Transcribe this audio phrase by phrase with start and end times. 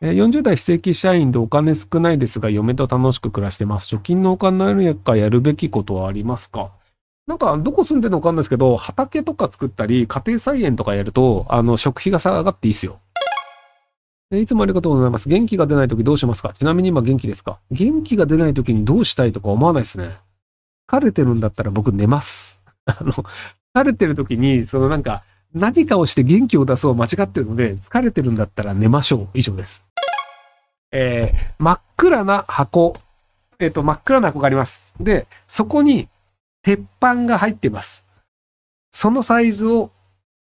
[0.00, 3.94] え40代非正規社員でお金少ないですが、嫁と楽しく暮らしてます。
[3.94, 6.70] 貯金のお金のやかやるべきことはありますか？
[7.26, 13.00] なんか、どこ住んでるのかわかんないですけど、畑とか作ったり、家庭菜園とかやると、あの、食費が下がっていいですよ。
[14.30, 15.28] いつもありがとうございます。
[15.28, 16.52] 元気が出ないときどうしますか？
[16.52, 17.58] ちなみに今元気ですか？
[17.70, 20.16] 元気が出ないときにどうしたいとか思わないですね。
[20.88, 22.60] 疲れてるんだったら僕寝ます。
[22.86, 23.24] あの、疲
[23.84, 25.24] れてるときに、そのなんか、
[25.54, 29.28] 何かをして元気を出そう間違ってるので、疲れてるんだったら寝ましょう。
[29.32, 29.86] 以上です。
[30.92, 32.96] えー真っ暗な箱。
[33.58, 34.92] えっ、と、真っ暗な箱があります。
[35.00, 36.08] で、そこに
[36.62, 38.04] 鉄板が入っています。
[38.92, 39.90] そのサイズを、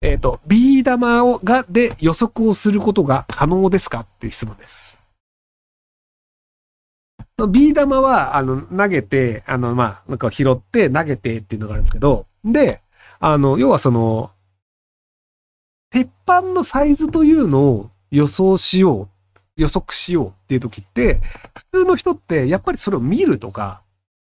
[0.00, 4.98] えっ、と、ビー玉を、が、で予測をすることが可能ですかっていう質問です。
[7.48, 12.80] ビー玉は、あの、投げて、あの、まあ、なんか拾って投げてっていうのがあるんですけど、で、
[13.18, 14.30] あの、要はその、
[15.90, 19.08] 鉄板のサイズというのを予想しよう、
[19.56, 21.20] 予測しようっていう時って、
[21.72, 23.82] 普通の人ってやっぱりそれを見るとか、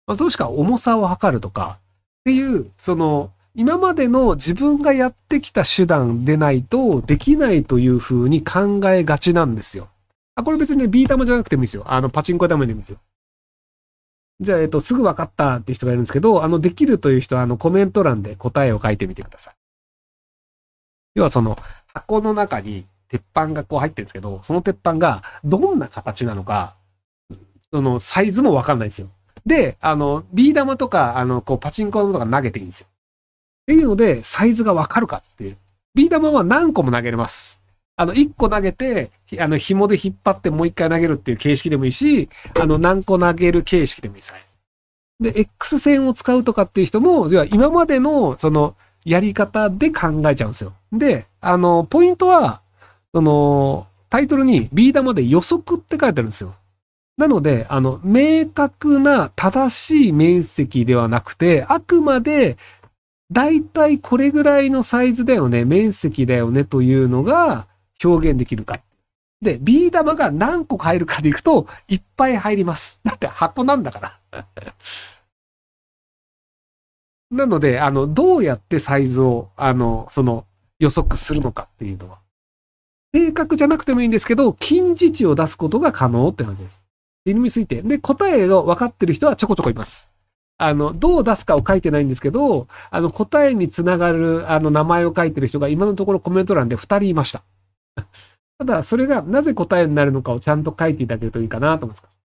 [0.06, 1.82] まあ、どうしか重さを測るとかっ
[2.24, 9.88] ていう、その、今までの自分がやってきた手段でないとできないというふうに考えがちなんですよ。
[10.36, 11.82] あ、これ別にね、ビー玉じゃなくてもいいですよ。
[11.86, 12.98] あの、パチンコ玉でもいいですよ。
[14.40, 19.54] じゃあ、えっと、すぐ分かったっていう人がいるんですけど、あの、できるという人は、あの、コメント欄で答えを書いてみてください。
[21.16, 21.58] 要はその、
[21.92, 26.76] 箱の中に鉄板がこう入ってるんですけど、その鉄板がどんな形なのか、
[27.72, 29.08] その、サイズも分かんないんですよ。
[29.44, 32.86] で、あの、ビー玉とか、あの、こう、パチンコ玉とか投げていいんですよ。
[32.90, 32.94] っ
[33.66, 35.56] ていうので、サイズが分かるかっていう。
[35.94, 37.60] ビー玉は何個も投げれます。
[37.96, 44.34] あの、1個投げて、あの、紐で引っ張ってもう1回投げるっていう形式でもいいし、あの、何個投げる形式でもいいです。
[45.20, 50.74] で、X 線を使うとかっていう人も、要は今までの、その、やり方で考えちゃうんですよ。
[50.92, 52.60] で、あの、ポイントは、
[53.18, 56.54] その、タイトルにビー玉で予測って書いてあるんですよ。
[57.16, 62.56] なので、あの、明確な正しい面積ではなくて、あくまで、
[63.32, 67.66] だいたいこれぐらいのサイズだよね、面積だよねというのが
[68.04, 68.78] 表現できるか。
[69.42, 73.00] で、ビー玉が何個入るかでいくと、いっぱい入ります。
[73.02, 74.44] だって箱なんだから。
[77.36, 80.46] なので、あの、どうやってサイズを、あの、その、
[80.78, 82.20] 予測するのかっていうのは。
[83.14, 86.84] 正確じゃなくてもいいんですけど、近似値を出すことが可能って話です。
[87.24, 87.82] 犬について。
[87.82, 90.10] で、答えが分かってる人はちょこちょこいます。
[90.58, 97.42] あの、どう出すかを書いてないんですけど、あの、答えにつながる、あの、名前を書いてる人が今のところコメント欄で2人いました。
[98.58, 102.18] ただ、それがなぜ答えになるのかをちゃんと書いていただけるといいかなと思います。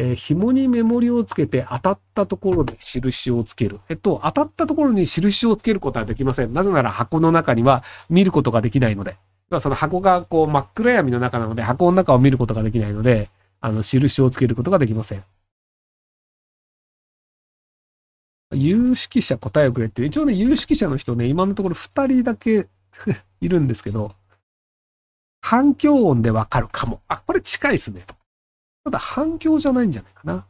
[0.00, 3.80] えー紐にメモリをつけて当たったところで印をつける。
[3.88, 6.52] えっと、当たったところに印をつけることはできません。
[6.52, 9.16] なぜなら箱の中には見ることができないので。
[9.50, 15.24] まあその箱がこう真っ暗闇の中なので、箱の中を見ることができないので、あの、印をつけることができません。
[18.52, 22.68] 有識者答えをくれっていう、一応ね、有識者の人ね、今のところ2人だけ
[23.40, 24.14] いるんですけど、
[25.40, 27.00] 反響音でわかるかも。
[27.08, 28.04] あ、これ近いですね。
[28.84, 30.46] ただ反響じゃないんじゃないかな。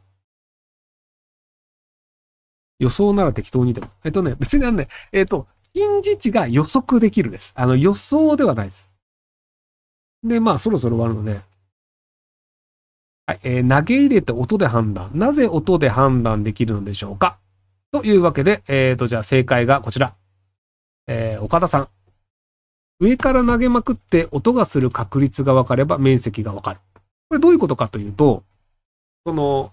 [2.79, 3.89] 予想なら適当にでも。
[4.03, 7.51] えっとね、別にあのね、えっと、近似値が予測できるです。
[7.55, 8.88] あの、予想ではないです。
[10.23, 11.41] で、まあ、そろそろ終わるので。
[13.25, 15.11] はい、えー投げ入れて音で判断。
[15.13, 17.37] なぜ音で判断できるのでしょうか？
[17.91, 20.15] というわけで、えっ、と、じゃあ正解がこちら。
[21.07, 21.87] えー岡田さん。
[22.99, 26.79] 上から投げまくって音がする確率が分かれば面積が分かる。
[27.29, 28.43] これどういうことかというと、
[29.25, 29.71] その、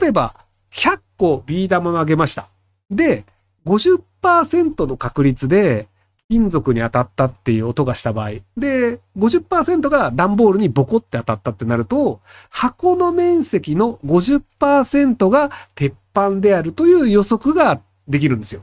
[0.00, 0.34] 例えば、
[0.72, 2.48] 100個ビー玉投げました。
[2.90, 3.24] で、
[3.66, 5.88] 50%の確率で
[6.30, 18.62] 金属に当たったっていう音がした場合、で、50%が段ボールにボコって当たったってなると、箱の面積の50%が鉄板であるという予測ができるんですよ。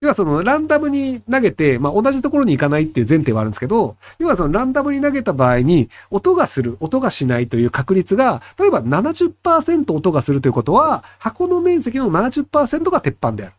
[0.00, 13.52] 要はそのランダムに投げて、まあ、同じところに行かないっていう前提はあるんですけど、要はそのランダムに投げた場合に、音がする、音がしないという確率が、例えば70%音がするということは、箱の面積の70%が鉄板である。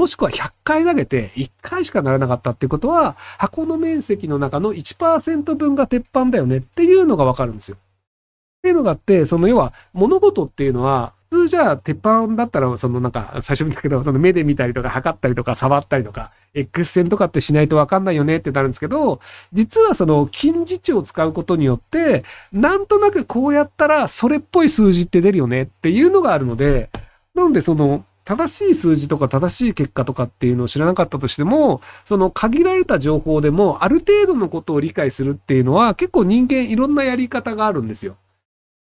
[0.00, 7.76] もしくは100回投げて1回しかならなかったってことは、箱の面積の中の1%分が鉄板だよねっていうのがわかるんですよ。
[7.76, 7.80] っ
[8.62, 19.20] ていうのがあって、その要は物事っていうのは、普通じゃあ鉄板だったら、そのなんか最初に言ったけど、その目で見たりとか測ったりとか触ったりとか、X 線とかってしないとわかんないよねってなるんですけど、
[19.52, 26.88] 実はその近似値を使うことによって、なんとなくこうやったらそれっぽい数字って出るよねっていうのがあるので、
[27.34, 38.16] なのでその、正しい数字とか正しい結果とかっていうのを知らなかったとしても、その限られた情報でもある程度のことを理解するっていうのは結構人間いろんなやり方があるんですよ。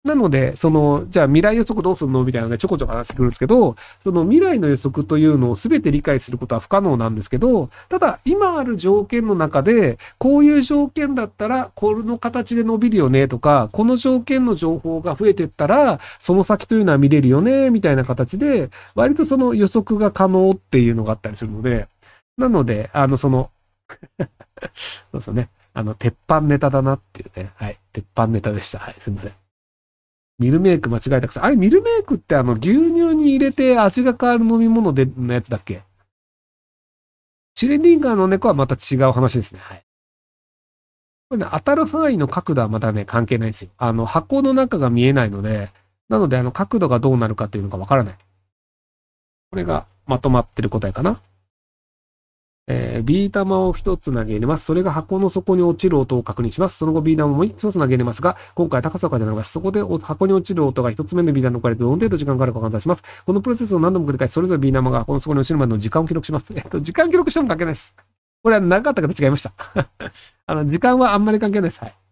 [0.07, 2.23] なので、その、じゃあ未来予測どうするの？
[2.23, 21.87] みたいなのでちょこちょこ話してくるんですけど、その未来の予測というのを全て理解することは不可能なんですけど、ただ今ある条件の中で、こういう条件だったら、この形で伸びるよねとか、この条件の情報が増えてったら、その先というのは見れるよね、みたいな形で、割とその予測が可能っていうのがあったりするので、
[22.37, 23.51] なので、あの、その
[24.19, 24.23] そ
[25.13, 25.49] うですね。
[25.73, 27.51] あの、鉄板ネタだなっていうね。
[27.55, 27.79] はい。
[27.93, 28.79] 鉄板ネタでした。
[28.79, 28.95] はい。
[28.99, 29.46] すいません。
[30.39, 31.43] ミルメイク間違えたくさ。
[31.43, 35.81] あれ、ミルメイクってあの、牛乳に入れて味が変わる飲み物でのやつだっけ？
[37.55, 39.59] シュレディンガーの猫はまた違う話ですね。
[39.59, 39.83] はい。
[41.29, 43.71] これね、当たる範囲の角度はまたね、関係ないんですよ。
[43.77, 45.71] あの、箱の中が見えないので、
[46.07, 48.17] なので、あの、角度がどうなるかっていうのがわからない。
[49.49, 51.19] これがまとまってる答えかな。
[52.69, 54.65] えー、ビー玉を一つ投げ入れます。
[54.65, 56.77] それが箱の底に落ちる音を確認します。
[56.77, 59.53] その後、ビー玉も一つ投げ入れますが、今回高さを変えてます。
[59.53, 63.03] そこで箱に落ちる音が一つ目のビー玉に置かれてどの程度時間がかかるか換算します。
[63.25, 66.53] このプロセスを何度も繰り返し、それぞれビー玉が箱の底に落ちるまでの時間を記録します。
[66.55, 67.95] えっと、時間記録しても関係ないです。
[68.43, 69.53] これは長かった方違いました。
[70.45, 71.79] あの、時間はあんまり関係ないです。
[71.81, 72.06] はい。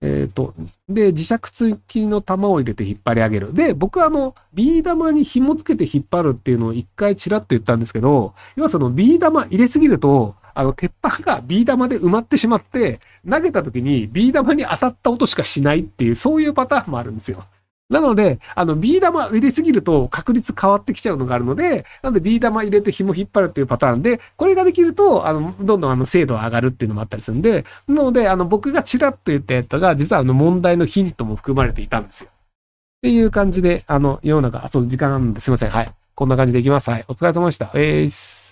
[0.00, 0.54] えっ、ー、と、
[0.88, 3.54] で、磁石付きの玉を入れて引っ張り上げる。
[3.54, 17.44] で、僕はあの、ビー玉に紐付けて引っ張るっていうのを一回チラッと言ったんですけど、要はそのビー玉入れすぎると、あの、鉄板がビー玉で埋まってしまって、投げた時にビー玉に当たった音しかしないっていう、そういうパターンもあるんですよ。
[17.88, 32.30] なので、あの、ビー玉入れすぎると確率変わってきちゃうのがあるので、なのでビー玉入れて紐引っ張るっていうパターンで、これができると、あの、どんどんあの、精度上がるっていうのもあったりするんで、なので、あの、僕がチラッと言ったやつが、実はあの、問題のヒントも含まれていたんですよ。
[32.30, 35.70] っていう感じで、あの、世の中、その時間なんですいません。
[35.70, 35.92] はい。
[36.14, 36.90] こんな感じでいきます。
[36.90, 37.04] はい。
[37.08, 37.70] お疲れ様でした。
[37.74, 38.47] えーす。